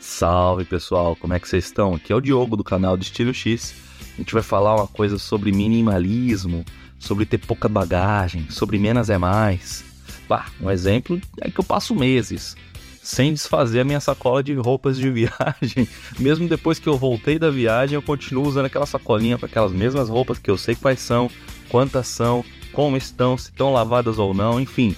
Salve 0.00 0.64
pessoal, 0.64 1.14
como 1.14 1.32
é 1.32 1.38
que 1.38 1.48
vocês 1.48 1.66
estão? 1.66 1.94
Aqui 1.94 2.12
é 2.12 2.16
o 2.16 2.20
Diogo 2.20 2.56
do 2.56 2.64
canal 2.64 2.96
de 2.96 3.04
Estilo 3.04 3.32
X. 3.32 3.72
A 4.14 4.16
gente 4.16 4.34
vai 4.34 4.42
falar 4.42 4.74
uma 4.74 4.88
coisa 4.88 5.16
sobre 5.16 5.52
minimalismo, 5.52 6.64
sobre 7.04 7.26
ter 7.26 7.38
pouca 7.38 7.68
bagagem, 7.68 8.46
sobre 8.50 8.78
menos 8.78 9.10
é 9.10 9.18
mais. 9.18 9.84
Bah, 10.28 10.46
um 10.60 10.70
exemplo 10.70 11.20
é 11.40 11.50
que 11.50 11.60
eu 11.60 11.64
passo 11.64 11.94
meses 11.94 12.56
sem 13.02 13.34
desfazer 13.34 13.80
a 13.80 13.84
minha 13.84 14.00
sacola 14.00 14.42
de 14.42 14.54
roupas 14.54 14.96
de 14.96 15.10
viagem. 15.12 15.86
Mesmo 16.18 16.48
depois 16.48 16.78
que 16.78 16.88
eu 16.88 16.96
voltei 16.96 17.38
da 17.38 17.50
viagem, 17.50 17.94
eu 17.94 18.02
continuo 18.02 18.48
usando 18.48 18.64
aquela 18.64 18.86
sacolinha 18.86 19.36
para 19.36 19.46
aquelas 19.46 19.72
mesmas 19.72 20.08
roupas 20.08 20.38
que 20.38 20.50
eu 20.50 20.56
sei 20.56 20.74
quais 20.74 21.00
são, 21.00 21.30
quantas 21.68 22.08
são, 22.08 22.42
como 22.72 22.96
estão, 22.96 23.36
se 23.36 23.50
estão 23.50 23.72
lavadas 23.72 24.18
ou 24.18 24.32
não, 24.32 24.58
enfim. 24.58 24.96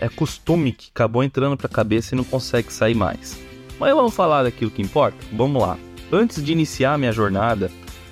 É 0.00 0.08
costume 0.08 0.72
que 0.72 0.88
acabou 0.94 1.22
entrando 1.22 1.54
para 1.54 1.66
a 1.66 1.70
cabeça 1.70 2.14
e 2.14 2.16
não 2.16 2.24
consegue 2.24 2.72
sair 2.72 2.94
mais. 2.94 3.38
Mas 3.78 3.94
vamos 3.94 4.14
falar 4.14 4.44
daquilo 4.44 4.70
que 4.70 4.80
importa? 4.80 5.18
Vamos 5.32 5.60
lá. 5.60 5.78
Antes 6.10 6.42
de 6.42 6.52
iniciar 6.52 6.96
minha 6.96 7.12
jornada, 7.12 7.70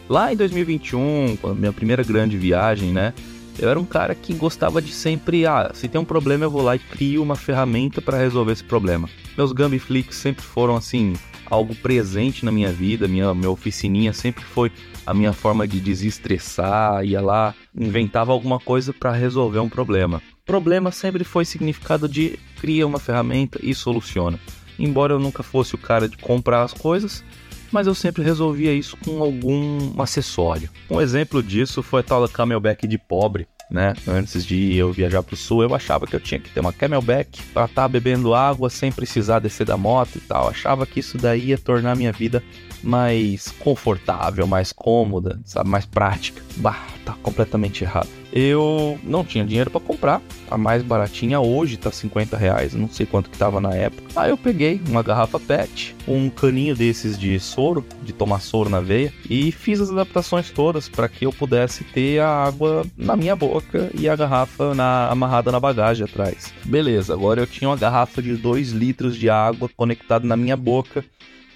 Lá 0.08 0.32
em 0.32 0.36
2021, 0.36 1.36
minha 1.56 1.72
primeira 1.72 2.04
grande 2.04 2.36
viagem, 2.36 2.92
né? 2.92 3.12
Eu 3.58 3.68
era 3.68 3.80
um 3.80 3.84
cara 3.84 4.14
que 4.14 4.34
gostava 4.34 4.80
de 4.80 4.92
sempre, 4.92 5.46
ah, 5.46 5.70
se 5.74 5.88
tem 5.88 6.00
um 6.00 6.04
problema 6.04 6.44
eu 6.44 6.50
vou 6.50 6.62
lá 6.62 6.76
e 6.76 6.78
crio 6.78 7.22
uma 7.22 7.34
ferramenta 7.34 8.00
para 8.00 8.18
resolver 8.18 8.52
esse 8.52 8.62
problema. 8.62 9.08
Meus 9.36 9.50
Gambiflix 9.50 10.16
sempre 10.16 10.44
foram 10.44 10.76
assim, 10.76 11.14
algo 11.46 11.74
presente 11.74 12.44
na 12.44 12.52
minha 12.52 12.70
vida, 12.70 13.08
minha, 13.08 13.34
minha 13.34 13.50
oficininha 13.50 14.12
sempre 14.12 14.44
foi 14.44 14.70
a 15.04 15.14
minha 15.14 15.32
forma 15.32 15.66
de 15.66 15.80
desestressar, 15.80 17.04
ia 17.04 17.20
lá, 17.20 17.54
inventava 17.74 18.30
alguma 18.30 18.60
coisa 18.60 18.92
para 18.92 19.12
resolver 19.12 19.58
um 19.58 19.68
problema. 19.68 20.22
Problema 20.44 20.92
sempre 20.92 21.24
foi 21.24 21.44
significado 21.44 22.08
de 22.08 22.38
cria 22.60 22.86
uma 22.86 23.00
ferramenta 23.00 23.58
e 23.62 23.74
soluciona. 23.74 24.38
Embora 24.78 25.14
eu 25.14 25.18
nunca 25.18 25.42
fosse 25.42 25.74
o 25.74 25.78
cara 25.78 26.08
de 26.08 26.18
comprar 26.18 26.62
as 26.62 26.74
coisas, 26.74 27.24
mas 27.70 27.86
eu 27.86 27.94
sempre 27.94 28.22
resolvia 28.22 28.72
isso 28.72 28.96
com 28.98 29.22
algum 29.22 30.00
acessório. 30.00 30.70
Um 30.90 31.00
exemplo 31.00 31.42
disso 31.42 31.82
foi 31.82 32.00
a 32.00 32.04
tal 32.04 32.26
da 32.26 32.32
camelback 32.32 32.86
de 32.86 32.98
pobre, 32.98 33.46
né? 33.70 33.94
Antes 34.06 34.44
de 34.44 34.74
eu 34.74 34.92
viajar 34.92 35.22
para 35.22 35.34
o 35.34 35.36
sul, 35.36 35.62
eu 35.62 35.74
achava 35.74 36.06
que 36.06 36.14
eu 36.14 36.20
tinha 36.20 36.40
que 36.40 36.50
ter 36.50 36.60
uma 36.60 36.72
camelback 36.72 37.42
para 37.52 37.64
estar 37.64 37.82
tá 37.82 37.88
bebendo 37.88 38.34
água 38.34 38.70
sem 38.70 38.92
precisar 38.92 39.40
descer 39.40 39.66
da 39.66 39.76
moto 39.76 40.16
e 40.16 40.20
tal. 40.20 40.48
Achava 40.48 40.86
que 40.86 41.00
isso 41.00 41.18
daí 41.18 41.46
ia 41.46 41.58
tornar 41.58 41.96
minha 41.96 42.12
vida 42.12 42.42
mais 42.82 43.52
confortável, 43.58 44.46
mais 44.46 44.72
cômoda, 44.72 45.40
sabe, 45.44 45.68
mais 45.68 45.84
prática. 45.84 46.42
Bah, 46.56 46.86
tá 47.06 47.14
completamente 47.22 47.84
errado. 47.84 48.08
Eu 48.32 48.98
não 49.04 49.24
tinha 49.24 49.44
dinheiro 49.44 49.70
para 49.70 49.80
comprar. 49.80 50.20
A 50.50 50.58
mais 50.58 50.82
baratinha 50.82 51.40
hoje 51.40 51.76
tá 51.76 51.90
50 51.90 52.36
reais, 52.36 52.74
não 52.74 52.88
sei 52.88 53.06
quanto 53.06 53.30
que 53.30 53.38
tava 53.38 53.60
na 53.60 53.74
época. 53.74 54.02
Aí 54.14 54.30
eu 54.30 54.36
peguei 54.36 54.80
uma 54.88 55.02
garrafa 55.02 55.38
PET, 55.38 55.94
um 56.06 56.28
caninho 56.28 56.74
desses 56.74 57.18
de 57.18 57.38
soro, 57.40 57.84
de 58.02 58.12
tomar 58.12 58.40
soro 58.40 58.68
na 58.68 58.80
veia, 58.80 59.12
e 59.30 59.50
fiz 59.52 59.80
as 59.80 59.90
adaptações 59.90 60.50
todas 60.50 60.88
para 60.88 61.08
que 61.08 61.24
eu 61.24 61.32
pudesse 61.32 61.84
ter 61.84 62.20
a 62.20 62.28
água 62.28 62.84
na 62.96 63.16
minha 63.16 63.34
boca 63.34 63.90
e 63.94 64.08
a 64.08 64.16
garrafa 64.16 64.74
na, 64.74 65.08
amarrada 65.08 65.50
na 65.52 65.60
bagagem 65.60 66.04
atrás. 66.04 66.52
Beleza, 66.64 67.14
agora 67.14 67.40
eu 67.40 67.46
tinha 67.46 67.68
uma 67.68 67.76
garrafa 67.76 68.20
de 68.20 68.36
2 68.36 68.70
litros 68.70 69.16
de 69.16 69.30
água 69.30 69.70
conectada 69.76 70.26
na 70.26 70.36
minha 70.36 70.56
boca 70.56 71.04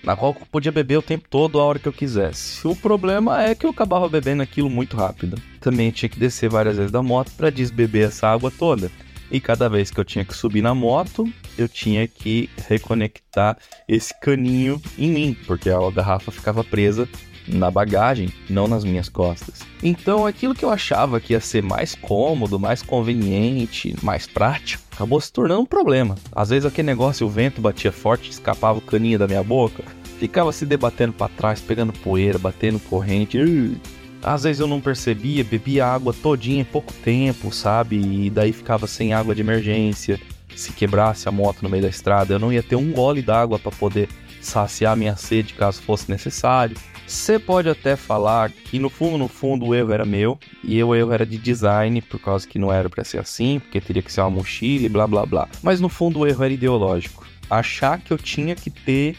na 0.02 0.16
qual 0.16 0.36
eu 0.38 0.46
podia 0.46 0.72
beber 0.72 0.98
o 0.98 1.02
tempo 1.02 1.28
todo 1.28 1.60
a 1.60 1.64
hora 1.64 1.78
que 1.78 1.88
eu 1.88 1.92
quisesse. 1.92 2.66
O 2.66 2.74
problema 2.74 3.42
é 3.42 3.54
que 3.54 3.66
eu 3.66 3.70
acabava 3.70 4.08
bebendo 4.08 4.42
aquilo 4.42 4.70
muito 4.70 4.96
rápido. 4.96 5.40
Também 5.60 5.90
tinha 5.90 6.08
que 6.08 6.18
descer 6.18 6.48
várias 6.48 6.76
vezes 6.76 6.92
da 6.92 7.02
moto 7.02 7.32
para 7.36 7.50
desbeber 7.50 8.08
essa 8.08 8.28
água 8.28 8.50
toda. 8.50 8.90
E 9.30 9.38
cada 9.40 9.68
vez 9.68 9.90
que 9.90 10.00
eu 10.00 10.04
tinha 10.04 10.24
que 10.24 10.34
subir 10.34 10.60
na 10.62 10.74
moto, 10.74 11.24
eu 11.56 11.68
tinha 11.68 12.06
que 12.08 12.50
reconectar 12.68 13.56
esse 13.86 14.18
caninho 14.20 14.82
em 14.98 15.08
mim, 15.10 15.36
porque 15.46 15.70
a 15.70 15.90
garrafa 15.90 16.32
ficava 16.32 16.64
presa 16.64 17.08
na 17.46 17.70
bagagem, 17.70 18.32
não 18.48 18.66
nas 18.66 18.84
minhas 18.84 19.08
costas. 19.08 19.60
Então, 19.82 20.26
aquilo 20.26 20.54
que 20.54 20.64
eu 20.64 20.70
achava 20.70 21.20
que 21.20 21.32
ia 21.32 21.40
ser 21.40 21.62
mais 21.62 21.94
cômodo, 21.94 22.58
mais 22.58 22.82
conveniente, 22.82 23.94
mais 24.02 24.26
prático, 24.26 24.89
acabou 25.00 25.18
se 25.18 25.32
tornando 25.32 25.62
um 25.62 25.66
problema. 25.66 26.14
Às 26.30 26.50
vezes 26.50 26.66
aquele 26.66 26.86
negócio, 26.86 27.26
o 27.26 27.30
vento 27.30 27.58
batia 27.58 27.90
forte, 27.90 28.30
escapava 28.30 28.78
o 28.78 28.82
caninho 28.82 29.18
da 29.18 29.26
minha 29.26 29.42
boca, 29.42 29.82
ficava 30.18 30.52
se 30.52 30.66
debatendo 30.66 31.14
para 31.14 31.32
trás, 31.32 31.58
pegando 31.58 31.90
poeira, 31.90 32.38
batendo 32.38 32.78
corrente. 32.78 33.80
Às 34.22 34.42
vezes 34.42 34.60
eu 34.60 34.66
não 34.66 34.78
percebia, 34.78 35.42
bebia 35.42 35.86
água 35.86 36.12
todinha 36.12 36.60
em 36.60 36.64
pouco 36.64 36.92
tempo, 36.92 37.50
sabe? 37.50 37.96
E 37.96 38.28
daí 38.28 38.52
ficava 38.52 38.86
sem 38.86 39.14
água 39.14 39.34
de 39.34 39.40
emergência. 39.40 40.20
Se 40.54 40.72
quebrasse 40.72 41.26
a 41.26 41.32
moto 41.32 41.62
no 41.62 41.70
meio 41.70 41.84
da 41.84 41.88
estrada, 41.88 42.34
eu 42.34 42.38
não 42.38 42.52
ia 42.52 42.62
ter 42.62 42.76
um 42.76 42.92
gole 42.92 43.22
d'água 43.22 43.58
para 43.58 43.72
poder 43.72 44.06
saciar 44.42 44.94
minha 44.98 45.16
sede 45.16 45.54
caso 45.54 45.80
fosse 45.80 46.10
necessário. 46.10 46.76
Você 47.10 47.40
pode 47.40 47.68
até 47.68 47.96
falar 47.96 48.52
que 48.52 48.78
no 48.78 48.88
fundo, 48.88 49.18
no 49.18 49.26
fundo, 49.26 49.66
o 49.66 49.74
erro 49.74 49.92
era 49.92 50.04
meu 50.04 50.38
e 50.62 50.80
o 50.80 50.94
erro 50.94 51.12
era 51.12 51.26
de 51.26 51.38
design, 51.38 52.00
por 52.00 52.20
causa 52.20 52.46
que 52.46 52.56
não 52.56 52.72
era 52.72 52.88
para 52.88 53.02
ser 53.02 53.18
assim, 53.18 53.58
porque 53.58 53.80
teria 53.80 54.00
que 54.00 54.12
ser 54.12 54.20
uma 54.20 54.30
mochila 54.30 54.86
e 54.86 54.88
blá 54.88 55.08
blá 55.08 55.26
blá. 55.26 55.48
Mas 55.60 55.80
no 55.80 55.88
fundo, 55.88 56.20
o 56.20 56.26
erro 56.26 56.44
era 56.44 56.54
ideológico. 56.54 57.26
Achar 57.50 57.98
que 57.98 58.12
eu 58.12 58.16
tinha 58.16 58.54
que 58.54 58.70
ter 58.70 59.16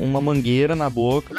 uma 0.00 0.18
mangueira 0.18 0.74
na 0.74 0.88
boca 0.88 1.34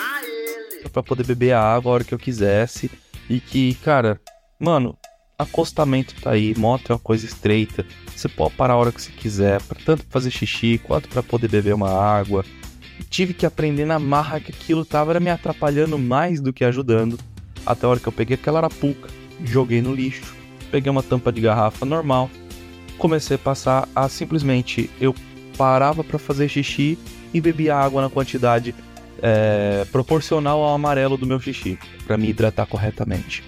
para 0.94 1.02
poder 1.02 1.26
beber 1.26 1.54
a 1.54 1.62
água 1.62 1.92
a 1.92 1.96
hora 1.96 2.04
que 2.04 2.14
eu 2.14 2.20
quisesse 2.20 2.92
e 3.28 3.40
que, 3.40 3.74
cara, 3.84 4.22
mano, 4.60 4.96
acostamento 5.36 6.14
tá 6.22 6.30
aí, 6.30 6.54
moto 6.56 6.92
é 6.92 6.94
uma 6.94 7.00
coisa 7.00 7.26
estreita, 7.26 7.84
você 8.16 8.30
pode 8.30 8.54
parar 8.54 8.76
a 8.76 8.78
hora 8.78 8.92
que 8.92 9.02
você 9.02 9.12
quiser, 9.12 9.60
tanto 9.84 10.06
fazer 10.12 10.30
xixi 10.30 10.78
quanto 10.78 11.10
para 11.10 11.24
poder 11.24 11.48
beber 11.48 11.74
uma 11.74 11.90
água 11.90 12.46
tive 13.04 13.34
que 13.34 13.46
aprender 13.46 13.86
na 13.86 14.00
marra 14.00 14.40
que 14.40 14.52
aquilo 14.52 14.86
tava 14.86 15.20
me 15.20 15.30
atrapalhando 15.30 15.98
mais 15.98 16.40
do 16.42 16.54
que 16.54 16.64
ajudando. 16.64 17.20
Até 17.66 17.86
a 17.86 17.90
hora 17.90 18.00
que 18.00 18.08
eu 18.08 18.12
peguei 18.14 18.36
aquela 18.36 18.60
arapuca, 18.60 19.10
joguei 19.44 19.82
no 19.82 19.94
lixo, 19.94 20.36
peguei 20.72 20.92
uma 20.92 21.04
tampa 21.04 21.32
de 21.32 21.42
garrafa 21.42 21.86
normal, 21.86 22.30
comecei 22.98 23.36
a 23.36 23.40
passar 23.40 23.88
a 23.96 24.08
simplesmente 24.08 24.90
eu 25.00 25.14
parava 25.58 26.04
para 26.04 26.20
fazer 26.20 26.48
xixi 26.48 26.98
e 27.34 27.42
bebia 27.42 27.76
água 27.76 28.02
na 28.02 28.10
quantidade 28.10 28.74
é, 29.22 29.86
proporcional 29.92 30.62
ao 30.62 30.76
amarelo 30.76 31.18
do 31.18 31.26
meu 31.26 31.40
xixi, 31.40 31.78
para 32.06 32.18
me 32.18 32.30
hidratar 32.30 32.66
corretamente. 32.66 33.44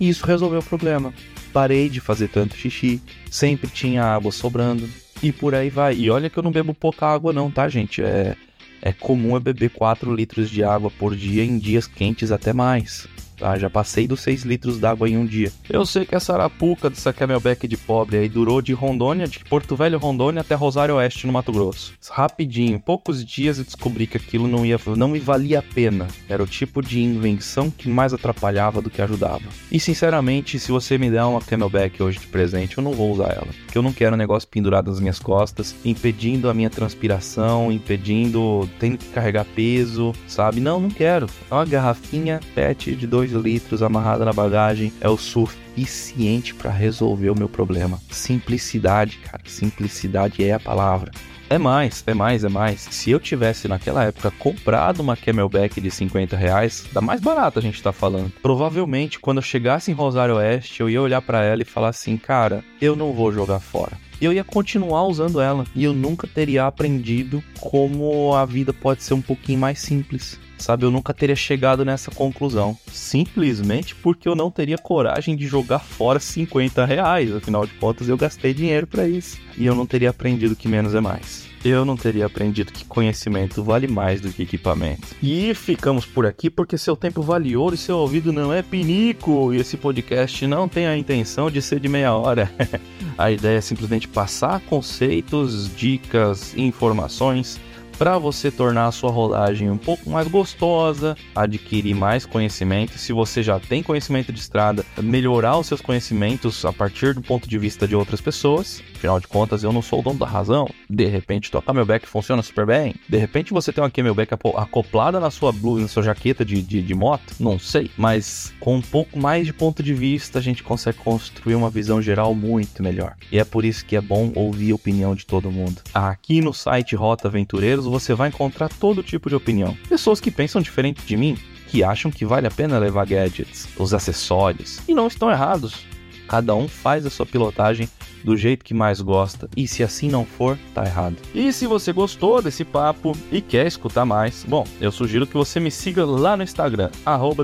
E 0.00 0.08
isso 0.08 0.26
resolveu 0.26 0.60
o 0.60 0.64
problema. 0.64 1.12
Parei 1.52 1.88
de 1.88 2.00
fazer 2.00 2.28
tanto 2.28 2.56
xixi, 2.56 3.00
sempre 3.30 3.68
tinha 3.68 4.04
água 4.04 4.32
sobrando 4.32 4.88
e 5.22 5.30
por 5.30 5.54
aí 5.54 5.68
vai. 5.70 5.94
E 5.94 6.10
olha 6.10 6.30
que 6.30 6.38
eu 6.38 6.42
não 6.42 6.50
bebo 6.50 6.74
pouca 6.74 7.06
água 7.06 7.32
não, 7.32 7.50
tá, 7.50 7.68
gente? 7.68 8.02
É 8.02 8.34
é 8.82 8.92
comum 8.92 9.36
eu 9.36 9.40
beber 9.40 9.70
4 9.70 10.12
litros 10.14 10.50
de 10.50 10.64
água 10.64 10.90
por 10.90 11.14
dia 11.14 11.44
em 11.44 11.56
dias 11.56 11.86
quentes 11.86 12.32
até 12.32 12.52
mais 12.52 13.06
tá? 13.42 13.58
Já 13.58 13.68
passei 13.68 14.06
dos 14.06 14.20
6 14.20 14.44
litros 14.44 14.78
d'água 14.78 15.08
em 15.08 15.16
um 15.16 15.26
dia. 15.26 15.50
Eu 15.68 15.84
sei 15.84 16.06
que 16.06 16.14
essa 16.14 16.32
arapuca 16.32 16.88
dessa 16.88 17.12
camelback 17.12 17.66
de 17.66 17.76
pobre 17.76 18.16
aí 18.16 18.28
durou 18.28 18.62
de 18.62 18.72
Rondônia, 18.72 19.26
de 19.26 19.40
Porto 19.40 19.74
Velho, 19.74 19.98
Rondônia 19.98 20.42
até 20.42 20.54
Rosário 20.54 20.94
Oeste, 20.94 21.26
no 21.26 21.32
Mato 21.32 21.50
Grosso. 21.50 21.92
Rapidinho, 22.08 22.78
poucos 22.78 23.24
dias 23.24 23.58
eu 23.58 23.64
descobri 23.64 24.06
que 24.06 24.16
aquilo 24.16 24.46
não 24.46 24.64
ia, 24.64 24.78
não 24.96 25.08
me 25.08 25.18
valia 25.18 25.58
a 25.58 25.62
pena. 25.62 26.06
Era 26.28 26.42
o 26.42 26.46
tipo 26.46 26.80
de 26.80 27.02
invenção 27.02 27.68
que 27.68 27.88
mais 27.88 28.14
atrapalhava 28.14 28.80
do 28.80 28.88
que 28.88 29.02
ajudava. 29.02 29.42
E 29.70 29.80
sinceramente, 29.80 30.58
se 30.60 30.70
você 30.70 30.96
me 30.96 31.10
der 31.10 31.24
uma 31.24 31.40
camelback 31.40 32.00
hoje 32.00 32.20
de 32.20 32.26
presente, 32.28 32.78
eu 32.78 32.84
não 32.84 32.92
vou 32.92 33.10
usar 33.10 33.32
ela. 33.32 33.48
Porque 33.64 33.76
eu 33.76 33.82
não 33.82 33.92
quero 33.92 34.14
um 34.14 34.18
negócio 34.18 34.48
pendurado 34.48 34.88
nas 34.88 35.00
minhas 35.00 35.18
costas, 35.18 35.74
impedindo 35.84 36.48
a 36.48 36.54
minha 36.54 36.70
transpiração, 36.70 37.72
impedindo 37.72 38.68
tendo 38.78 38.98
que 38.98 39.06
carregar 39.06 39.44
peso, 39.44 40.12
sabe? 40.28 40.60
Não, 40.60 40.78
não 40.78 40.90
quero. 40.90 41.26
É 41.50 41.54
uma 41.54 41.64
garrafinha 41.64 42.38
PET 42.54 42.94
de 42.94 43.06
2 43.06 43.31
litros 43.32 43.82
amarrada 43.82 44.24
na 44.24 44.32
bagagem 44.32 44.92
é 45.00 45.08
o 45.08 45.16
suficiente 45.16 46.54
para 46.54 46.70
resolver 46.70 47.30
o 47.30 47.38
meu 47.38 47.48
problema. 47.48 47.98
Simplicidade, 48.10 49.18
cara. 49.18 49.42
Simplicidade 49.46 50.44
é 50.44 50.52
a 50.52 50.60
palavra. 50.60 51.10
É 51.52 51.58
mais, 51.58 52.02
é 52.06 52.14
mais, 52.14 52.44
é 52.44 52.48
mais. 52.48 52.80
Se 52.90 53.10
eu 53.10 53.20
tivesse 53.20 53.68
naquela 53.68 54.04
época 54.04 54.30
comprado 54.38 55.00
uma 55.00 55.14
Camelback 55.14 55.82
de 55.82 55.90
50 55.90 56.34
reais, 56.34 56.86
da 56.94 57.02
mais 57.02 57.20
barata 57.20 57.58
a 57.58 57.62
gente 57.62 57.82
tá 57.82 57.92
falando, 57.92 58.32
provavelmente 58.42 59.20
quando 59.20 59.36
eu 59.36 59.42
chegasse 59.42 59.90
em 59.90 59.94
Rosário 59.94 60.36
Oeste, 60.36 60.80
eu 60.80 60.88
ia 60.88 61.02
olhar 61.02 61.20
para 61.20 61.44
ela 61.44 61.60
e 61.60 61.66
falar 61.66 61.90
assim, 61.90 62.16
cara, 62.16 62.64
eu 62.80 62.96
não 62.96 63.12
vou 63.12 63.30
jogar 63.30 63.60
fora. 63.60 63.92
Eu 64.18 64.32
ia 64.32 64.42
continuar 64.42 65.04
usando 65.04 65.42
ela 65.42 65.66
e 65.74 65.84
eu 65.84 65.92
nunca 65.92 66.26
teria 66.26 66.64
aprendido 66.64 67.44
como 67.60 68.34
a 68.34 68.46
vida 68.46 68.72
pode 68.72 69.02
ser 69.02 69.12
um 69.12 69.20
pouquinho 69.20 69.58
mais 69.58 69.78
simples 69.78 70.40
sabe, 70.62 70.84
eu 70.84 70.90
nunca 70.90 71.12
teria 71.12 71.36
chegado 71.36 71.84
nessa 71.84 72.10
conclusão. 72.10 72.76
Simplesmente 72.90 73.94
porque 73.94 74.28
eu 74.28 74.34
não 74.34 74.50
teria 74.50 74.78
coragem 74.78 75.36
de 75.36 75.46
jogar 75.46 75.80
fora 75.80 76.20
50 76.20 76.84
reais. 76.84 77.34
Afinal 77.34 77.66
de 77.66 77.74
contas, 77.74 78.08
eu 78.08 78.16
gastei 78.16 78.54
dinheiro 78.54 78.86
para 78.86 79.06
isso. 79.06 79.38
E 79.56 79.66
eu 79.66 79.74
não 79.74 79.86
teria 79.86 80.10
aprendido 80.10 80.56
que 80.56 80.68
menos 80.68 80.94
é 80.94 81.00
mais 81.00 81.52
eu 81.64 81.84
não 81.84 81.96
teria 81.96 82.26
aprendido 82.26 82.72
que 82.72 82.84
conhecimento 82.84 83.62
vale 83.62 83.86
mais 83.86 84.20
do 84.20 84.32
que 84.32 84.42
equipamento. 84.42 85.08
E 85.22 85.54
ficamos 85.54 86.04
por 86.04 86.26
aqui 86.26 86.50
porque 86.50 86.76
seu 86.76 86.96
tempo 86.96 87.22
vale 87.22 87.56
ouro 87.56 87.74
e 87.74 87.78
seu 87.78 87.98
ouvido 87.98 88.32
não 88.32 88.52
é 88.52 88.62
pinico. 88.62 89.52
E 89.54 89.58
esse 89.58 89.76
podcast 89.76 90.46
não 90.46 90.68
tem 90.68 90.86
a 90.86 90.96
intenção 90.96 91.50
de 91.50 91.62
ser 91.62 91.78
de 91.78 91.88
meia 91.88 92.14
hora. 92.14 92.50
a 93.16 93.30
ideia 93.30 93.58
é 93.58 93.60
simplesmente 93.60 94.08
passar 94.08 94.60
conceitos, 94.60 95.74
dicas, 95.76 96.56
informações 96.56 97.60
para 98.02 98.18
você 98.18 98.50
tornar 98.50 98.86
a 98.86 98.90
sua 98.90 99.12
rolagem 99.12 99.70
um 99.70 99.78
pouco 99.78 100.10
mais 100.10 100.26
gostosa, 100.26 101.16
adquirir 101.36 101.94
mais 101.94 102.26
conhecimento. 102.26 102.98
Se 102.98 103.12
você 103.12 103.44
já 103.44 103.60
tem 103.60 103.80
conhecimento 103.80 104.32
de 104.32 104.40
estrada, 104.40 104.84
melhorar 105.00 105.56
os 105.56 105.68
seus 105.68 105.80
conhecimentos 105.80 106.64
a 106.64 106.72
partir 106.72 107.14
do 107.14 107.22
ponto 107.22 107.48
de 107.48 107.56
vista 107.56 107.86
de 107.86 107.94
outras 107.94 108.20
pessoas. 108.20 108.82
Afinal 108.96 109.20
de 109.20 109.28
contas, 109.28 109.62
eu 109.62 109.72
não 109.72 109.82
sou 109.82 110.00
o 110.00 110.02
dono 110.02 110.18
da 110.18 110.26
razão. 110.26 110.68
De 110.90 111.06
repente, 111.06 111.48
tua 111.48 111.62
camelback 111.62 112.04
funciona 112.08 112.42
super 112.42 112.66
bem. 112.66 112.96
De 113.08 113.18
repente, 113.18 113.52
você 113.52 113.72
tem 113.72 113.82
uma 113.82 113.90
camelback 113.90 114.34
acoplada 114.34 115.20
na 115.20 115.30
sua 115.30 115.52
blusa, 115.52 115.82
na 115.82 115.88
sua 115.88 116.02
jaqueta 116.02 116.44
de, 116.44 116.60
de, 116.60 116.82
de 116.82 116.94
moto. 116.94 117.34
Não 117.38 117.56
sei. 117.56 117.88
Mas 117.96 118.52
com 118.58 118.74
um 118.74 118.82
pouco 118.82 119.16
mais 119.16 119.46
de 119.46 119.52
ponto 119.52 119.80
de 119.80 119.94
vista, 119.94 120.40
a 120.40 120.42
gente 120.42 120.64
consegue 120.64 120.98
construir 120.98 121.54
uma 121.54 121.70
visão 121.70 122.02
geral 122.02 122.34
muito 122.34 122.82
melhor. 122.82 123.14
E 123.30 123.38
é 123.38 123.44
por 123.44 123.64
isso 123.64 123.86
que 123.86 123.94
é 123.94 124.00
bom 124.00 124.32
ouvir 124.34 124.72
a 124.72 124.74
opinião 124.74 125.14
de 125.14 125.24
todo 125.24 125.52
mundo. 125.52 125.82
Aqui 125.94 126.40
no 126.40 126.52
site 126.52 126.96
Rota 126.96 127.28
Aventureiros, 127.28 127.91
você 127.92 128.14
vai 128.14 128.28
encontrar 128.28 128.70
todo 128.70 129.02
tipo 129.02 129.28
de 129.28 129.36
opinião. 129.36 129.76
Pessoas 129.86 130.18
que 130.18 130.30
pensam 130.30 130.62
diferente 130.62 131.04
de 131.04 131.14
mim, 131.14 131.36
que 131.68 131.84
acham 131.84 132.10
que 132.10 132.24
vale 132.24 132.46
a 132.46 132.50
pena 132.50 132.78
levar 132.78 133.04
gadgets, 133.04 133.68
os 133.78 133.92
acessórios, 133.92 134.80
e 134.88 134.94
não 134.94 135.06
estão 135.06 135.30
errados. 135.30 135.84
Cada 136.26 136.54
um 136.54 136.66
faz 136.66 137.04
a 137.04 137.10
sua 137.10 137.26
pilotagem 137.26 137.86
do 138.24 138.34
jeito 138.34 138.64
que 138.64 138.72
mais 138.72 139.00
gosta, 139.02 139.48
e 139.54 139.68
se 139.68 139.82
assim 139.82 140.08
não 140.08 140.24
for, 140.24 140.58
tá 140.72 140.86
errado. 140.86 141.16
E 141.34 141.52
se 141.52 141.66
você 141.66 141.92
gostou 141.92 142.40
desse 142.40 142.64
papo 142.64 143.14
e 143.30 143.42
quer 143.42 143.66
escutar 143.66 144.06
mais, 144.06 144.42
bom, 144.48 144.64
eu 144.80 144.90
sugiro 144.90 145.26
que 145.26 145.34
você 145.34 145.60
me 145.60 145.70
siga 145.70 146.06
lá 146.06 146.34
no 146.34 146.42
Instagram, 146.42 146.90